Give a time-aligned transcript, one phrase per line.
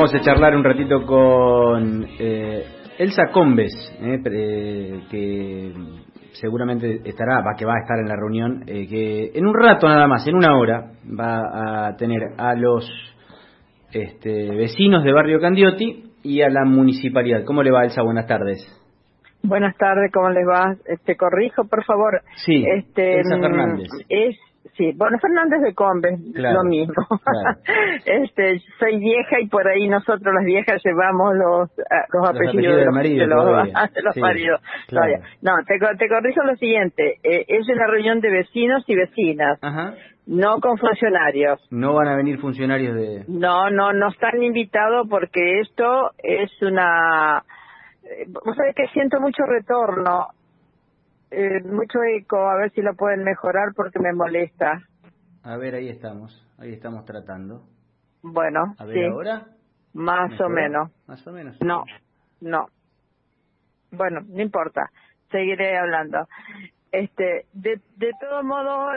[0.00, 2.64] Vamos a charlar un ratito con eh,
[2.96, 3.70] Elsa Combes,
[4.00, 5.74] eh, que
[6.32, 9.86] seguramente estará, va que va a estar en la reunión, eh, que en un rato
[9.86, 12.90] nada más, en una hora, va a tener a los
[13.92, 17.44] este, vecinos de Barrio Candioti y a la municipalidad.
[17.44, 18.00] ¿Cómo le va, Elsa?
[18.00, 18.66] Buenas tardes.
[19.42, 20.76] Buenas tardes, ¿cómo les va?
[20.86, 22.22] Este, corrijo, por favor.
[22.36, 23.88] Sí, este, Elsa Fernández.
[24.08, 24.38] Es
[24.80, 26.94] Sí, bueno, Fernández de Combe, lo mismo.
[28.06, 32.90] este, soy vieja y por ahí nosotros las viejas llevamos los, ah, los, apellidos, de,
[32.90, 34.58] marido, los, maridos.
[35.42, 39.60] No, te, te corrijo lo siguiente, eh, es una reunión de vecinos y vecinas.
[40.26, 41.60] No con funcionarios.
[41.70, 43.24] No van a venir funcionarios de...
[43.28, 47.44] No, no, no están invitados porque esto es una...
[48.04, 50.28] Eh, vos sabés que siento mucho retorno
[51.30, 54.82] eh, mucho eco, a ver si lo pueden mejorar porque me molesta.
[55.42, 57.66] A ver, ahí estamos, ahí estamos tratando.
[58.22, 59.46] Bueno, a ver ahora.
[59.92, 60.90] Más o menos.
[61.06, 61.60] Más o menos.
[61.62, 61.84] No,
[62.40, 62.68] no.
[63.90, 64.90] Bueno, no importa,
[65.30, 66.28] seguiré hablando.
[66.92, 68.90] Este, de, de todo modo,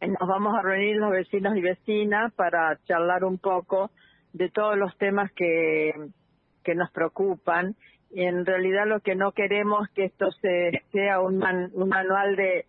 [0.00, 3.90] nos vamos a reunir los vecinos y vecinas para charlar un poco
[4.32, 5.92] de todos los temas que,
[6.62, 7.76] que nos preocupan
[8.10, 11.42] y en realidad lo que no queremos que esto se, sea un,
[11.74, 12.64] un manual de,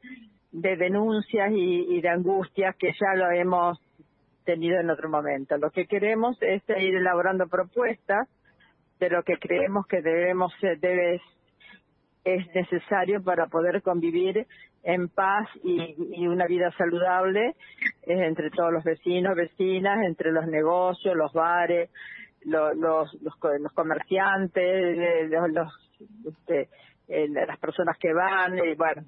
[0.51, 3.79] de denuncias y, de angustias que ya lo hemos
[4.45, 5.57] tenido en otro momento.
[5.57, 8.27] Lo que queremos es ir elaborando propuestas
[8.99, 11.21] de lo que creemos que debemos debe
[12.25, 14.45] es necesario para poder convivir
[14.83, 17.55] en paz y, y una vida saludable
[18.03, 21.89] eh, entre todos los vecinos, vecinas, entre los negocios, los bares,
[22.45, 25.73] los, los, los, comerciantes, eh, los, los
[26.25, 26.69] este,
[27.07, 29.03] eh, las personas que van, y bueno,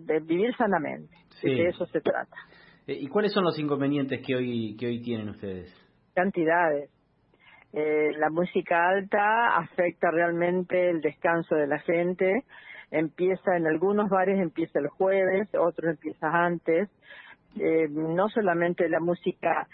[0.00, 1.14] de, vivir sanamente.
[1.42, 2.36] De eso se trata.
[2.86, 5.72] Eh, ¿Y cuáles son los inconvenientes que hoy que hoy tienen ustedes?
[6.14, 6.90] Cantidades.
[7.72, 12.44] la música alta afecta realmente el descanso de la gente.
[12.90, 16.88] Empieza en algunos bares, empieza el jueves, otros empieza antes.
[17.90, 19.66] no solamente la música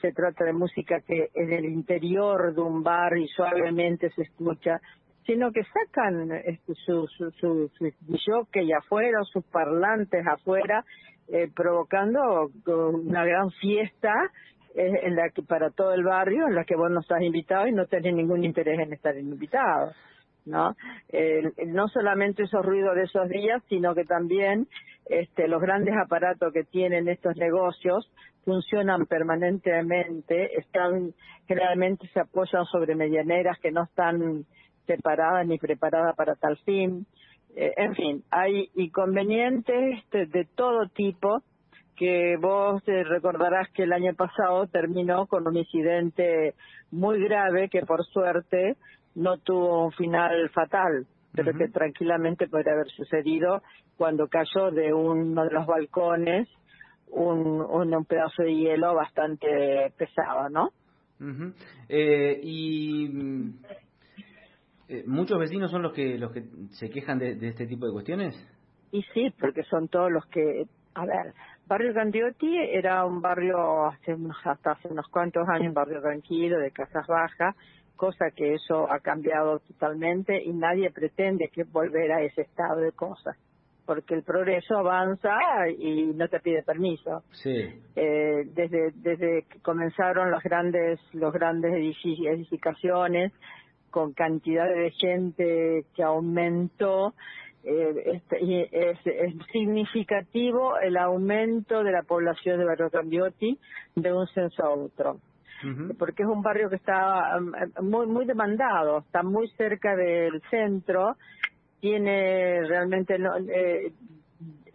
[0.00, 4.80] se trata de música que en el interior de un bar y suavemente se escucha,
[5.26, 10.84] sino que sacan este, su, su, su, su afuera, sus parlantes afuera,
[11.28, 14.12] eh, provocando una gran fiesta
[14.74, 17.66] eh, en la que para todo el barrio, en la que vos no estás invitado
[17.66, 19.92] y no tenés ningún interés en estar invitado.
[20.46, 20.74] ¿no?
[21.66, 24.66] no solamente esos ruidos de esos días, sino que también
[25.08, 28.10] este, los grandes aparatos que tienen estos negocios
[28.44, 31.12] funcionan permanentemente, están
[31.46, 34.44] generalmente se apoyan sobre medianeras que no están
[34.86, 37.06] separadas ni preparadas para tal fin.
[37.56, 41.42] Eh, en fin, hay inconvenientes de, de todo tipo
[41.98, 46.54] que vos eh, recordarás que el año pasado terminó con un incidente
[46.92, 48.76] muy grave que por suerte
[49.16, 53.62] no tuvo un final fatal, pero que tranquilamente podría haber sucedido
[53.98, 56.48] cuando cayó de uno de los balcones
[57.10, 60.70] un, un, pedazo de hielo bastante pesado, ¿no?
[61.88, 63.54] eh, y mm,
[64.88, 68.34] eh, muchos vecinos son los que los que se quejan de, este tipo de cuestiones.
[68.92, 71.34] Y sí, porque son todos los que, a ver,
[71.66, 76.70] Barrio Gandiotti era un barrio hace hasta hace unos cuantos años, un barrio tranquilo, de
[76.70, 77.56] casas bajas,
[77.96, 82.92] cosa que eso ha cambiado totalmente y nadie pretende que volver a ese estado de
[82.92, 83.36] cosas
[83.88, 85.30] porque el progreso avanza
[85.78, 87.22] y no te pide permiso.
[87.30, 87.80] Sí.
[87.96, 93.32] Eh, desde desde que comenzaron los grandes los grandes edificaciones
[93.88, 97.14] con cantidad de gente que aumentó
[97.64, 103.58] eh, este, es, es, significativo el aumento de la población de Barrio Cambiotti
[103.96, 105.18] de un censo a otro.
[105.98, 107.52] porque es un barrio que está um,
[107.88, 111.16] muy muy demandado, está muy cerca del centro
[111.80, 113.92] tiene realmente no, eh,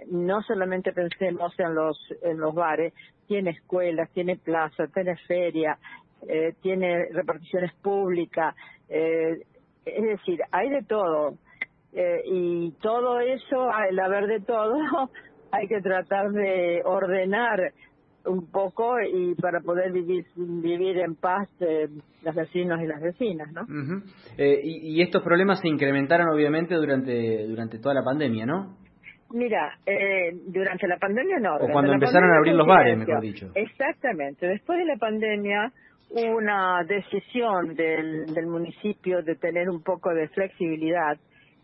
[0.08, 2.94] no solamente pensemos en los en los bares
[3.28, 5.78] tiene escuelas tiene plazas tiene feria
[6.28, 8.56] eh, tiene reparticiones públicas
[8.90, 9.44] eh,
[9.86, 11.36] es decir hay de todo.
[11.96, 14.78] Eh, y todo eso al haber de todo
[15.52, 17.72] hay que tratar de ordenar
[18.26, 21.88] un poco y para poder vivir vivir en paz eh,
[22.24, 23.64] los vecinos y las vecinas, ¿no?
[24.38, 28.78] eh, y, y, estos problemas se incrementaron obviamente durante durante toda la pandemia, ¿no?
[29.32, 31.56] Mira, eh, durante la pandemia no.
[31.56, 33.50] O cuando empezaron a abrir los bares, mejor dicho.
[33.56, 34.46] Exactamente.
[34.48, 35.72] Después de la pandemia
[36.12, 41.18] hubo una decisión del, del municipio de tener un poco de flexibilidad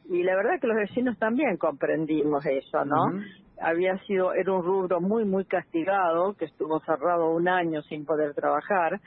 [0.09, 3.21] y la verdad que los vecinos también comprendimos eso, ¿no?
[3.61, 8.33] Había sido, era un rubro muy, muy castigado, que estuvo cerrado un año sin poder
[8.33, 9.00] trabajar,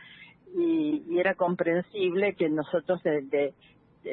[0.55, 3.55] y, era comprensible que nosotros de,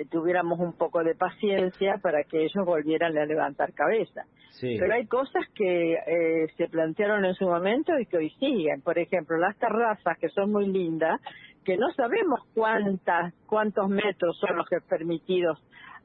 [0.10, 4.26] tuviéramos un poco de paciencia para que ellos volvieran a levantar cabeza.
[4.62, 8.82] Pero hay cosas que eh, se plantearon en su momento y que hoy siguen.
[8.82, 11.20] Por ejemplo, las terrazas, que son muy lindas,
[11.64, 15.58] que no sabemos cuántas, cuántos metros son los que permitidos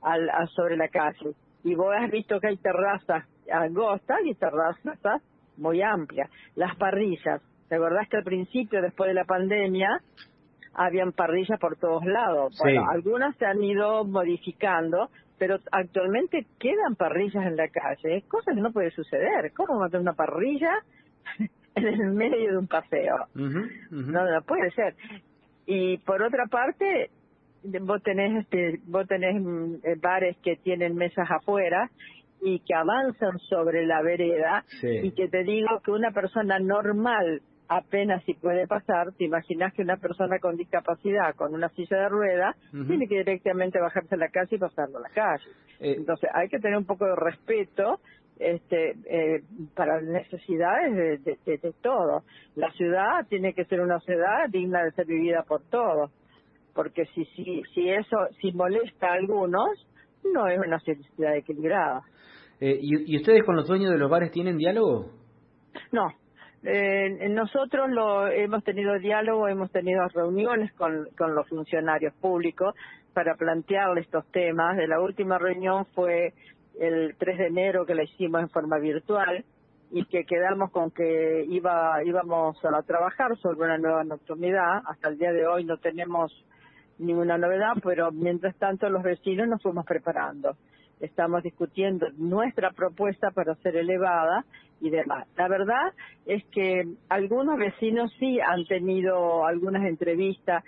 [0.03, 1.35] al, sobre la calle.
[1.65, 5.23] Y vos has visto que hay terrazas angostas y terrazas
[5.57, 6.31] muy amplias.
[6.57, 7.43] Las parrillas.
[7.69, 10.01] ¿Te acordás que al principio, después de la pandemia,
[10.75, 12.57] habían parrillas por todos lados?
[12.63, 15.09] Bueno, algunas se han ido modificando,
[15.39, 19.53] pero actualmente quedan parrillas en la calle, cosa que no puede suceder.
[19.57, 20.73] ¿Cómo matar una parrilla
[21.75, 23.27] en el medio de un paseo?
[23.35, 24.95] No, no puede ser.
[25.67, 27.11] Y por otra parte,
[27.81, 31.91] vos tenés, este, vos tenés mm, eh, bares que tienen mesas afuera
[32.41, 38.23] y que avanzan sobre la vereda y que te digo que una persona normal apenas
[38.25, 42.57] si puede pasar, te imaginas que una persona con discapacidad, con una silla de ruedas,
[42.87, 45.45] tiene que directamente bajarse a la calle y pasarlo a la calle.
[45.81, 48.01] Eh, Entonces hay que tener un poco de respeto
[48.39, 49.43] este, eh,
[49.75, 52.23] para las necesidades de, de, todo.
[52.57, 56.11] La ciudad tiene que ser una ciudad digna de ser vivida por todos,
[56.75, 59.69] porque si, si, si eso, si molesta a algunos,
[60.33, 62.03] no es una sociedad equilibrada.
[62.65, 65.11] Eh, ¿y, ¿Y ustedes con los dueños de los bares tienen diálogo?
[65.93, 66.09] No,
[66.63, 72.75] eh, nosotros lo, hemos tenido diálogo, hemos tenido reuniones con, los funcionarios públicos
[73.13, 74.79] para plantearle estos temas.
[74.79, 76.33] De la última reunión fue
[76.81, 79.45] el 3 de enero que la hicimos en forma virtual
[79.91, 84.81] y que quedamos con que iba, íbamos a trabajar sobre una nueva nocturnidad.
[84.87, 86.33] Hasta el día de hoy no tenemos
[86.99, 90.57] ninguna novedad, pero mientras tanto los vecinos nos fuimos preparando.
[91.01, 94.45] Estamos discutiendo nuestra propuesta para ser elevada
[94.81, 95.27] y demás.
[95.37, 95.93] La verdad
[96.27, 100.65] es que algunos vecinos sí han tenido algunas entrevistas,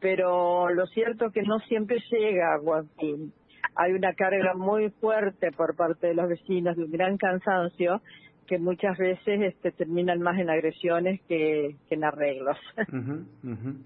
[0.00, 3.32] pero lo cierto es que no siempre llega a Guantín.
[3.74, 8.00] Hay una carga muy fuerte por parte de los vecinos de un gran cansancio
[8.46, 12.56] que muchas veces este, terminan más en agresiones que, en arreglos.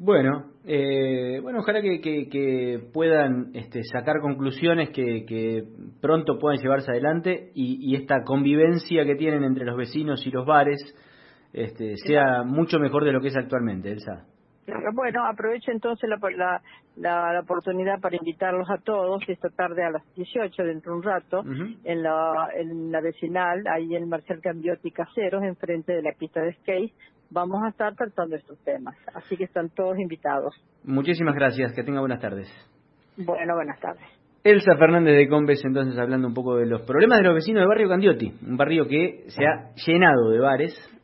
[0.00, 5.64] Bueno, eh, bueno, ojalá que, que, puedan este, sacar conclusiones que, que,
[6.00, 10.78] pronto puedan llevarse adelante y, esta convivencia que tienen entre los vecinos y los bares
[11.52, 14.24] este, sea mucho mejor de lo que es actualmente, Elsa.
[14.94, 16.60] Bueno, aprovecho entonces la,
[16.96, 21.42] la, oportunidad para invitarlos a todos esta tarde a las 18, dentro de un rato,
[21.84, 26.52] en, la, en la vecinal, ahí en Marcial Cambiotti Caseros, enfrente de la pista de
[26.54, 26.92] skate,
[27.30, 28.96] vamos a estar tratando estos temas.
[29.14, 30.54] Así que están todos invitados.
[30.84, 31.72] Muchísimas gracias.
[31.72, 32.48] Que tenga buenas tardes.
[33.16, 34.04] Bueno, buenas tardes.
[34.44, 37.68] Elsa Fernández de Combes, entonces hablando un poco de los problemas de los vecinos del
[37.68, 40.97] barrio Candiotti, un barrio que se ha llenado de bares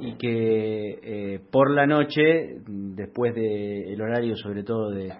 [0.00, 5.10] y que eh, por la noche, después del horario sobre todo de,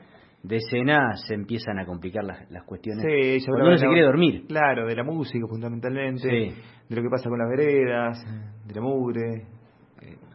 [0.42, 3.02] de cena, se empiezan a complicar las, las cuestiones.
[3.02, 4.44] Sí, cuando uno se quiere dormir.
[4.46, 8.18] Claro, de la música fundamentalmente, de lo que pasa con las veredas,
[8.66, 9.46] de la mugre,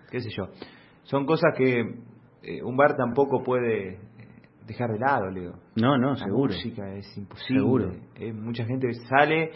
[0.10, 0.46] qué sé yo.
[1.04, 1.80] Son cosas que
[2.44, 4.00] eh, un bar tampoco puede eh,
[4.66, 5.54] dejar de lado, Leo.
[5.76, 6.54] No, no, la seguro.
[6.54, 7.60] música es imposible.
[7.62, 7.92] Seguro.
[8.16, 9.52] Eh, mucha gente sale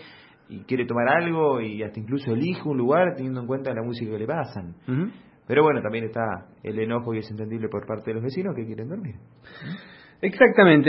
[0.53, 4.11] y quiere tomar algo y hasta incluso elige un lugar teniendo en cuenta la música
[4.11, 4.75] que le pasan.
[5.47, 8.65] Pero bueno, también está el enojo y es entendible por parte de los vecinos que
[8.65, 9.15] quieren dormir.
[10.21, 10.81] Exactamente.